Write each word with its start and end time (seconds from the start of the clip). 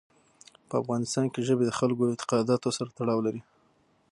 په 0.67 0.73
افغانستان 0.81 1.25
کې 1.33 1.45
ژبې 1.47 1.63
د 1.67 1.71
خلکو 1.79 2.01
اعتقاداتو 2.11 2.69
سره 2.77 2.89
تړاو 2.97 3.25
لري. 3.27 3.41